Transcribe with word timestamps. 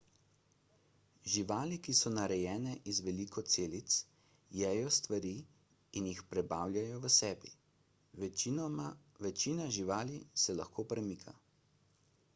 živali 1.33 1.75
so 1.97 2.11
narejene 2.13 2.71
iz 2.93 3.01
veliko 3.09 3.41
celic 3.55 3.97
jejo 4.61 4.87
stvari 4.95 5.33
in 6.01 6.07
jih 6.13 6.21
prebavljajo 6.31 6.97
v 7.03 7.11
sebi 7.15 7.51
večina 9.27 9.67
živali 9.77 10.17
se 10.45 10.57
lahko 10.63 10.87
premika 10.95 11.35